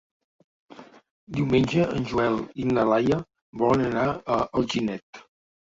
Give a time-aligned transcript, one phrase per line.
[1.39, 3.21] Diumenge en Joel i na Laia
[3.65, 5.25] volen anar a Alginet.